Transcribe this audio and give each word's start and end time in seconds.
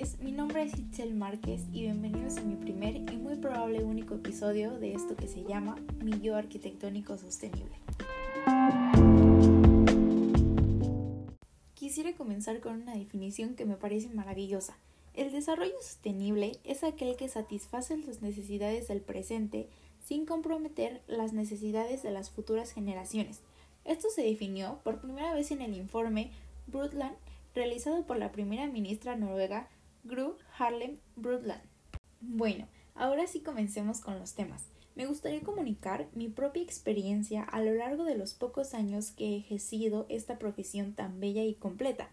tardes, 0.00 0.18
mi 0.20 0.32
nombre 0.32 0.62
es 0.62 0.78
Itzel 0.78 1.14
Márquez 1.14 1.62
y 1.72 1.82
bienvenidos 1.82 2.38
a 2.38 2.42
mi 2.42 2.56
primer 2.56 2.96
y 2.96 3.16
muy 3.16 3.36
probable 3.36 3.82
único 3.84 4.14
episodio 4.14 4.78
de 4.78 4.94
esto 4.94 5.16
que 5.16 5.28
se 5.28 5.44
llama 5.44 5.76
Mi 6.02 6.20
Yo 6.20 6.36
Arquitectónico 6.36 7.18
Sostenible. 7.18 7.76
Quisiera 11.74 12.14
comenzar 12.14 12.60
con 12.60 12.80
una 12.80 12.94
definición 12.94 13.54
que 13.54 13.66
me 13.66 13.76
parece 13.76 14.08
maravillosa. 14.08 14.76
El 15.14 15.32
desarrollo 15.32 15.74
sostenible 15.82 16.58
es 16.64 16.84
aquel 16.84 17.16
que 17.16 17.28
satisface 17.28 17.96
las 17.98 18.22
necesidades 18.22 18.88
del 18.88 19.00
presente 19.00 19.68
sin 20.02 20.24
comprometer 20.24 21.02
las 21.08 21.32
necesidades 21.32 22.02
de 22.02 22.10
las 22.10 22.30
futuras 22.30 22.72
generaciones. 22.72 23.40
Esto 23.84 24.08
se 24.08 24.22
definió 24.22 24.78
por 24.82 25.00
primera 25.00 25.34
vez 25.34 25.50
en 25.50 25.60
el 25.62 25.74
informe 25.74 26.30
Brundtland 26.68 27.16
realizado 27.54 28.06
por 28.06 28.18
la 28.18 28.30
primera 28.30 28.66
ministra 28.68 29.16
noruega 29.16 29.68
Gro 30.04 30.36
Harlem 30.58 30.98
Brundtland. 31.16 31.62
Bueno, 32.20 32.66
ahora 32.94 33.26
sí 33.26 33.40
comencemos 33.40 34.00
con 34.00 34.18
los 34.18 34.34
temas. 34.34 34.66
Me 34.94 35.06
gustaría 35.06 35.42
comunicar 35.42 36.08
mi 36.14 36.28
propia 36.28 36.62
experiencia 36.62 37.42
a 37.42 37.62
lo 37.62 37.74
largo 37.74 38.04
de 38.04 38.16
los 38.16 38.34
pocos 38.34 38.74
años 38.74 39.12
que 39.12 39.28
he 39.28 39.36
ejercido 39.36 40.06
esta 40.08 40.38
profesión 40.38 40.94
tan 40.94 41.20
bella 41.20 41.44
y 41.44 41.54
completa. 41.54 42.10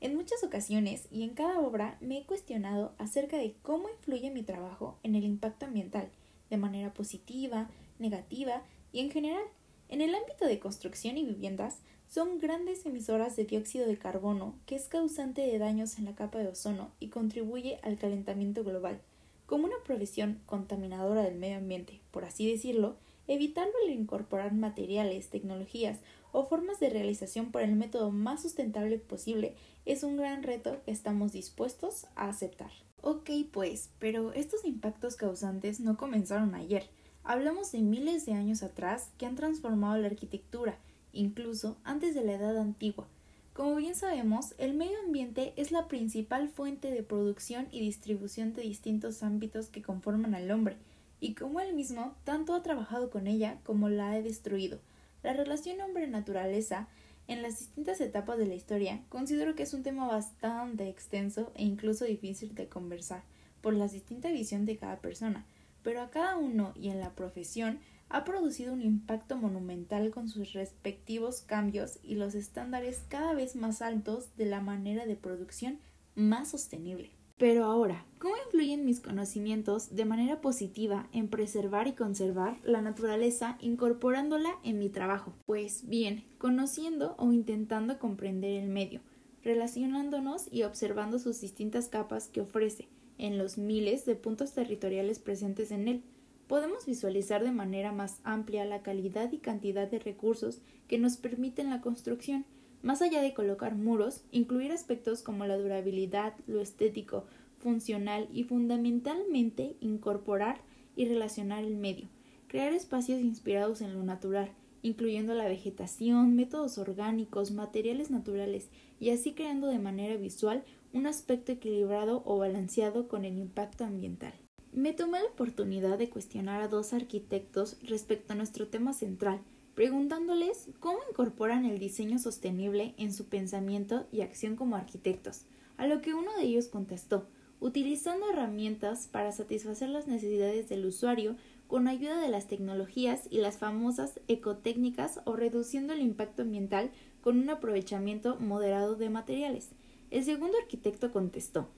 En 0.00 0.14
muchas 0.14 0.42
ocasiones 0.44 1.06
y 1.10 1.24
en 1.24 1.30
cada 1.30 1.60
obra 1.60 1.98
me 2.00 2.18
he 2.18 2.24
cuestionado 2.24 2.94
acerca 2.98 3.36
de 3.36 3.54
cómo 3.62 3.90
influye 3.90 4.30
mi 4.30 4.42
trabajo 4.42 4.98
en 5.02 5.14
el 5.14 5.24
impacto 5.24 5.66
ambiental, 5.66 6.08
de 6.48 6.56
manera 6.56 6.94
positiva, 6.94 7.68
negativa 7.98 8.62
y 8.92 9.00
en 9.00 9.10
general. 9.10 9.44
En 9.88 10.00
el 10.00 10.14
ámbito 10.14 10.46
de 10.46 10.60
construcción 10.60 11.18
y 11.18 11.26
viviendas, 11.26 11.80
son 12.10 12.40
grandes 12.40 12.84
emisoras 12.86 13.36
de 13.36 13.44
dióxido 13.44 13.86
de 13.86 13.96
carbono 13.96 14.58
que 14.66 14.74
es 14.74 14.88
causante 14.88 15.42
de 15.42 15.58
daños 15.60 15.96
en 15.96 16.06
la 16.06 16.16
capa 16.16 16.38
de 16.38 16.48
ozono 16.48 16.90
y 16.98 17.06
contribuye 17.06 17.78
al 17.84 17.98
calentamiento 17.98 18.64
global. 18.64 19.00
Como 19.46 19.66
una 19.66 19.76
profesión 19.84 20.40
contaminadora 20.44 21.22
del 21.22 21.36
medio 21.36 21.58
ambiente, 21.58 22.00
por 22.10 22.24
así 22.24 22.50
decirlo, 22.50 22.96
evitarlo 23.28 23.72
al 23.84 23.92
incorporar 23.92 24.52
materiales, 24.52 25.30
tecnologías 25.30 25.98
o 26.32 26.46
formas 26.46 26.80
de 26.80 26.90
realización 26.90 27.52
por 27.52 27.62
el 27.62 27.76
método 27.76 28.10
más 28.10 28.42
sustentable 28.42 28.98
posible 28.98 29.54
es 29.86 30.02
un 30.02 30.16
gran 30.16 30.42
reto 30.42 30.82
que 30.84 30.90
estamos 30.90 31.30
dispuestos 31.30 32.06
a 32.16 32.28
aceptar. 32.28 32.72
Ok, 33.02 33.30
pues, 33.52 33.90
pero 34.00 34.32
estos 34.32 34.64
impactos 34.64 35.14
causantes 35.14 35.78
no 35.78 35.96
comenzaron 35.96 36.56
ayer. 36.56 36.90
Hablamos 37.22 37.70
de 37.70 37.82
miles 37.82 38.26
de 38.26 38.32
años 38.32 38.64
atrás 38.64 39.10
que 39.16 39.26
han 39.26 39.36
transformado 39.36 39.96
la 39.96 40.08
arquitectura, 40.08 40.76
incluso 41.12 41.76
antes 41.84 42.14
de 42.14 42.24
la 42.24 42.34
Edad 42.34 42.58
Antigua. 42.58 43.06
Como 43.52 43.76
bien 43.76 43.94
sabemos, 43.94 44.54
el 44.58 44.74
medio 44.74 44.98
ambiente 45.04 45.52
es 45.56 45.72
la 45.72 45.88
principal 45.88 46.48
fuente 46.48 46.90
de 46.90 47.02
producción 47.02 47.68
y 47.70 47.80
distribución 47.80 48.52
de 48.54 48.62
distintos 48.62 49.22
ámbitos 49.22 49.68
que 49.68 49.82
conforman 49.82 50.34
al 50.34 50.50
hombre, 50.50 50.76
y 51.20 51.34
como 51.34 51.60
él 51.60 51.74
mismo 51.74 52.14
tanto 52.24 52.54
ha 52.54 52.62
trabajado 52.62 53.10
con 53.10 53.26
ella 53.26 53.58
como 53.64 53.88
la 53.88 54.12
ha 54.12 54.22
destruido. 54.22 54.78
La 55.22 55.34
relación 55.34 55.80
hombre-naturaleza 55.80 56.88
en 57.28 57.42
las 57.42 57.58
distintas 57.58 58.00
etapas 58.00 58.38
de 58.38 58.46
la 58.46 58.54
historia 58.54 59.02
considero 59.08 59.54
que 59.54 59.64
es 59.64 59.74
un 59.74 59.82
tema 59.82 60.06
bastante 60.06 60.88
extenso 60.88 61.52
e 61.54 61.62
incluso 61.62 62.04
difícil 62.04 62.54
de 62.54 62.68
conversar 62.68 63.22
por 63.60 63.74
la 63.74 63.86
distinta 63.88 64.30
visión 64.30 64.64
de 64.64 64.78
cada 64.78 65.00
persona, 65.00 65.44
pero 65.82 66.00
a 66.00 66.10
cada 66.10 66.36
uno 66.36 66.72
y 66.74 66.88
en 66.88 67.00
la 67.00 67.14
profesión 67.14 67.80
ha 68.10 68.24
producido 68.24 68.72
un 68.72 68.82
impacto 68.82 69.36
monumental 69.36 70.10
con 70.10 70.28
sus 70.28 70.52
respectivos 70.52 71.40
cambios 71.40 71.98
y 72.02 72.16
los 72.16 72.34
estándares 72.34 73.04
cada 73.08 73.34
vez 73.34 73.56
más 73.56 73.80
altos 73.80 74.36
de 74.36 74.46
la 74.46 74.60
manera 74.60 75.06
de 75.06 75.16
producción 75.16 75.78
más 76.16 76.50
sostenible. 76.50 77.12
Pero 77.38 77.64
ahora, 77.64 78.04
¿cómo 78.18 78.34
influyen 78.44 78.84
mis 78.84 79.00
conocimientos 79.00 79.94
de 79.96 80.04
manera 80.04 80.42
positiva 80.42 81.08
en 81.12 81.28
preservar 81.28 81.86
y 81.86 81.94
conservar 81.94 82.58
la 82.64 82.82
naturaleza 82.82 83.56
incorporándola 83.60 84.50
en 84.62 84.78
mi 84.78 84.90
trabajo? 84.90 85.32
Pues 85.46 85.88
bien, 85.88 86.24
conociendo 86.36 87.14
o 87.16 87.32
intentando 87.32 87.98
comprender 87.98 88.62
el 88.62 88.68
medio, 88.68 89.00
relacionándonos 89.42 90.52
y 90.52 90.64
observando 90.64 91.18
sus 91.18 91.40
distintas 91.40 91.88
capas 91.88 92.28
que 92.28 92.42
ofrece 92.42 92.88
en 93.16 93.38
los 93.38 93.56
miles 93.56 94.04
de 94.04 94.16
puntos 94.16 94.52
territoriales 94.52 95.18
presentes 95.18 95.70
en 95.70 95.88
él, 95.88 96.04
podemos 96.50 96.84
visualizar 96.84 97.44
de 97.44 97.52
manera 97.52 97.92
más 97.92 98.18
amplia 98.24 98.64
la 98.64 98.82
calidad 98.82 99.30
y 99.30 99.38
cantidad 99.38 99.88
de 99.88 100.00
recursos 100.00 100.60
que 100.88 100.98
nos 100.98 101.16
permiten 101.16 101.70
la 101.70 101.80
construcción, 101.80 102.44
más 102.82 103.02
allá 103.02 103.22
de 103.22 103.34
colocar 103.34 103.76
muros, 103.76 104.24
incluir 104.32 104.72
aspectos 104.72 105.22
como 105.22 105.46
la 105.46 105.56
durabilidad, 105.56 106.34
lo 106.48 106.60
estético, 106.60 107.24
funcional 107.60 108.28
y 108.32 108.42
fundamentalmente 108.42 109.76
incorporar 109.78 110.60
y 110.96 111.04
relacionar 111.04 111.62
el 111.62 111.76
medio, 111.76 112.08
crear 112.48 112.72
espacios 112.72 113.20
inspirados 113.20 113.80
en 113.80 113.94
lo 113.94 114.02
natural, 114.02 114.50
incluyendo 114.82 115.34
la 115.34 115.46
vegetación, 115.46 116.34
métodos 116.34 116.78
orgánicos, 116.78 117.52
materiales 117.52 118.10
naturales 118.10 118.70
y 118.98 119.10
así 119.10 119.34
creando 119.34 119.68
de 119.68 119.78
manera 119.78 120.16
visual 120.16 120.64
un 120.92 121.06
aspecto 121.06 121.52
equilibrado 121.52 122.24
o 122.26 122.38
balanceado 122.38 123.06
con 123.06 123.24
el 123.24 123.38
impacto 123.38 123.84
ambiental. 123.84 124.34
Me 124.72 124.92
tomé 124.92 125.18
la 125.18 125.26
oportunidad 125.26 125.98
de 125.98 126.08
cuestionar 126.08 126.62
a 126.62 126.68
dos 126.68 126.92
arquitectos 126.92 127.76
respecto 127.82 128.32
a 128.32 128.36
nuestro 128.36 128.68
tema 128.68 128.92
central, 128.92 129.40
preguntándoles 129.74 130.68
cómo 130.78 131.00
incorporan 131.10 131.64
el 131.64 131.80
diseño 131.80 132.20
sostenible 132.20 132.94
en 132.96 133.12
su 133.12 133.26
pensamiento 133.26 134.06
y 134.12 134.20
acción 134.20 134.54
como 134.54 134.76
arquitectos, 134.76 135.42
a 135.76 135.88
lo 135.88 136.00
que 136.00 136.14
uno 136.14 136.36
de 136.36 136.44
ellos 136.44 136.68
contestó, 136.68 137.26
utilizando 137.58 138.30
herramientas 138.30 139.08
para 139.08 139.32
satisfacer 139.32 139.88
las 139.88 140.06
necesidades 140.06 140.68
del 140.68 140.86
usuario 140.86 141.34
con 141.66 141.88
ayuda 141.88 142.20
de 142.20 142.28
las 142.28 142.46
tecnologías 142.46 143.26
y 143.28 143.38
las 143.38 143.58
famosas 143.58 144.20
ecotécnicas 144.28 145.20
o 145.24 145.34
reduciendo 145.34 145.94
el 145.94 146.00
impacto 146.00 146.42
ambiental 146.42 146.92
con 147.22 147.40
un 147.40 147.50
aprovechamiento 147.50 148.38
moderado 148.38 148.94
de 148.94 149.10
materiales. 149.10 149.70
El 150.12 150.24
segundo 150.24 150.56
arquitecto 150.58 151.10
contestó, 151.10 151.68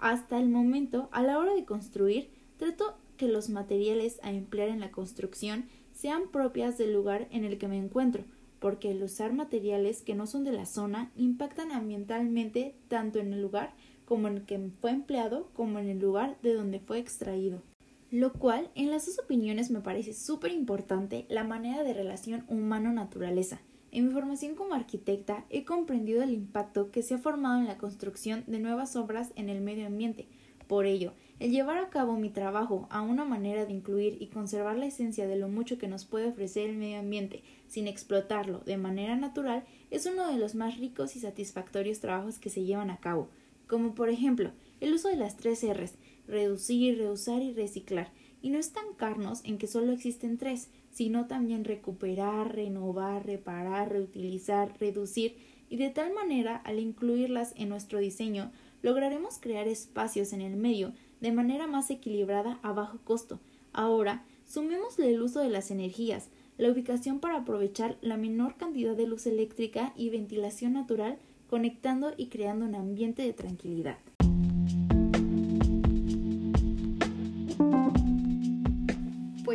hasta 0.00 0.38
el 0.38 0.48
momento, 0.48 1.08
a 1.12 1.22
la 1.22 1.38
hora 1.38 1.54
de 1.54 1.64
construir, 1.64 2.39
Trato 2.60 2.92
que 3.16 3.26
los 3.26 3.48
materiales 3.48 4.20
a 4.22 4.30
emplear 4.32 4.68
en 4.68 4.80
la 4.80 4.90
construcción 4.90 5.64
sean 5.94 6.30
propias 6.30 6.76
del 6.76 6.92
lugar 6.92 7.26
en 7.30 7.44
el 7.44 7.56
que 7.56 7.68
me 7.68 7.78
encuentro, 7.78 8.24
porque 8.58 8.90
el 8.90 9.02
usar 9.02 9.32
materiales 9.32 10.02
que 10.02 10.14
no 10.14 10.26
son 10.26 10.44
de 10.44 10.52
la 10.52 10.66
zona 10.66 11.10
impactan 11.16 11.72
ambientalmente 11.72 12.74
tanto 12.88 13.18
en 13.18 13.32
el 13.32 13.40
lugar 13.40 13.72
como 14.04 14.28
en 14.28 14.36
el 14.36 14.44
que 14.44 14.60
fue 14.82 14.90
empleado 14.90 15.48
como 15.54 15.78
en 15.78 15.88
el 15.88 16.00
lugar 16.00 16.36
de 16.42 16.52
donde 16.52 16.80
fue 16.80 16.98
extraído. 16.98 17.62
Lo 18.10 18.34
cual, 18.34 18.70
en 18.74 18.90
las 18.90 19.06
dos 19.06 19.18
opiniones 19.18 19.70
me 19.70 19.80
parece 19.80 20.12
súper 20.12 20.52
importante 20.52 21.24
la 21.30 21.44
manera 21.44 21.82
de 21.82 21.94
relación 21.94 22.44
humano-naturaleza. 22.48 23.62
En 23.90 24.08
mi 24.08 24.12
formación 24.12 24.54
como 24.54 24.74
arquitecta 24.74 25.46
he 25.48 25.64
comprendido 25.64 26.22
el 26.22 26.34
impacto 26.34 26.90
que 26.90 27.02
se 27.02 27.14
ha 27.14 27.18
formado 27.18 27.58
en 27.58 27.66
la 27.66 27.78
construcción 27.78 28.44
de 28.46 28.58
nuevas 28.58 28.96
obras 28.96 29.32
en 29.34 29.48
el 29.48 29.62
medio 29.62 29.86
ambiente. 29.86 30.28
Por 30.70 30.86
ello, 30.86 31.14
el 31.40 31.50
llevar 31.50 31.78
a 31.78 31.90
cabo 31.90 32.16
mi 32.16 32.30
trabajo 32.30 32.86
a 32.90 33.02
una 33.02 33.24
manera 33.24 33.66
de 33.66 33.72
incluir 33.72 34.18
y 34.20 34.28
conservar 34.28 34.78
la 34.78 34.86
esencia 34.86 35.26
de 35.26 35.34
lo 35.34 35.48
mucho 35.48 35.78
que 35.78 35.88
nos 35.88 36.04
puede 36.04 36.28
ofrecer 36.28 36.70
el 36.70 36.76
medio 36.76 37.00
ambiente 37.00 37.42
sin 37.66 37.88
explotarlo 37.88 38.60
de 38.60 38.76
manera 38.76 39.16
natural 39.16 39.64
es 39.90 40.06
uno 40.06 40.30
de 40.30 40.38
los 40.38 40.54
más 40.54 40.78
ricos 40.78 41.16
y 41.16 41.18
satisfactorios 41.18 41.98
trabajos 41.98 42.38
que 42.38 42.50
se 42.50 42.62
llevan 42.62 42.90
a 42.90 42.98
cabo, 42.98 43.26
como 43.66 43.96
por 43.96 44.10
ejemplo 44.10 44.52
el 44.78 44.94
uso 44.94 45.08
de 45.08 45.16
las 45.16 45.36
tres 45.36 45.66
R's, 45.68 45.94
reducir, 46.28 46.98
reusar 46.98 47.42
y 47.42 47.52
reciclar, 47.52 48.12
y 48.40 48.50
no 48.50 48.58
estancarnos 48.60 49.44
en 49.44 49.58
que 49.58 49.66
solo 49.66 49.90
existen 49.90 50.38
tres, 50.38 50.68
sino 50.92 51.26
también 51.26 51.64
recuperar, 51.64 52.54
renovar, 52.54 53.26
reparar, 53.26 53.90
reutilizar, 53.90 54.78
reducir, 54.78 55.34
y 55.68 55.78
de 55.78 55.90
tal 55.90 56.14
manera 56.14 56.56
al 56.56 56.78
incluirlas 56.78 57.54
en 57.56 57.68
nuestro 57.70 57.98
diseño 57.98 58.52
lograremos 58.82 59.38
crear 59.38 59.68
espacios 59.68 60.32
en 60.32 60.40
el 60.40 60.56
medio 60.56 60.92
de 61.20 61.32
manera 61.32 61.66
más 61.66 61.90
equilibrada 61.90 62.58
a 62.62 62.72
bajo 62.72 62.98
costo. 63.04 63.40
Ahora, 63.72 64.24
sumémosle 64.46 65.10
el 65.10 65.22
uso 65.22 65.40
de 65.40 65.50
las 65.50 65.70
energías, 65.70 66.28
la 66.58 66.70
ubicación 66.70 67.20
para 67.20 67.38
aprovechar 67.38 67.96
la 68.00 68.16
menor 68.16 68.56
cantidad 68.56 68.96
de 68.96 69.06
luz 69.06 69.26
eléctrica 69.26 69.92
y 69.96 70.10
ventilación 70.10 70.74
natural, 70.74 71.18
conectando 71.48 72.12
y 72.16 72.26
creando 72.26 72.66
un 72.66 72.74
ambiente 72.74 73.22
de 73.22 73.32
tranquilidad. 73.32 73.98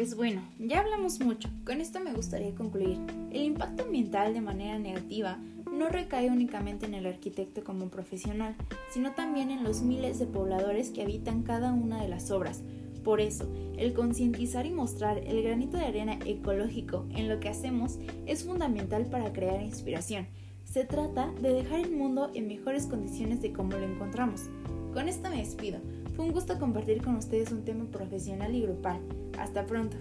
Pues 0.05 0.15
bueno, 0.15 0.43
ya 0.59 0.81
hablamos 0.81 1.19
mucho. 1.19 1.49
Con 1.65 1.81
esto 1.81 1.99
me 1.99 2.13
gustaría 2.13 2.53
concluir. 2.53 2.99
El 3.31 3.41
impacto 3.41 3.85
ambiental 3.85 4.35
de 4.35 4.41
manera 4.41 4.77
negativa 4.77 5.39
no 5.73 5.89
recae 5.89 6.29
únicamente 6.29 6.85
en 6.85 6.93
el 6.93 7.07
arquitecto 7.07 7.63
como 7.63 7.89
profesional, 7.89 8.55
sino 8.93 9.13
también 9.13 9.49
en 9.49 9.63
los 9.63 9.81
miles 9.81 10.19
de 10.19 10.27
pobladores 10.27 10.91
que 10.91 11.01
habitan 11.01 11.41
cada 11.41 11.73
una 11.73 12.03
de 12.03 12.07
las 12.07 12.29
obras. 12.29 12.61
Por 13.03 13.19
eso, 13.19 13.51
el 13.79 13.95
concientizar 13.95 14.67
y 14.67 14.71
mostrar 14.71 15.17
el 15.17 15.41
granito 15.41 15.77
de 15.77 15.85
arena 15.87 16.19
ecológico 16.23 17.07
en 17.09 17.27
lo 17.27 17.39
que 17.39 17.49
hacemos 17.49 17.97
es 18.27 18.43
fundamental 18.43 19.07
para 19.07 19.33
crear 19.33 19.59
inspiración. 19.63 20.27
Se 20.65 20.85
trata 20.85 21.31
de 21.41 21.51
dejar 21.51 21.79
el 21.79 21.89
mundo 21.89 22.29
en 22.35 22.47
mejores 22.47 22.85
condiciones 22.85 23.41
de 23.41 23.53
como 23.53 23.71
lo 23.71 23.83
encontramos. 23.83 24.51
Con 24.95 25.09
esto 25.09 25.29
me 25.29 25.39
despido. 25.39 25.79
Fue 26.15 26.23
un 26.23 26.31
gusto 26.31 26.57
compartir 26.57 27.03
con 27.03 27.17
ustedes 27.17 27.51
un 27.51 27.65
tema 27.65 27.83
profesional 27.91 28.55
y 28.55 28.61
grupal. 28.61 29.01
Hasta 29.37 29.65
pronto. 29.65 29.97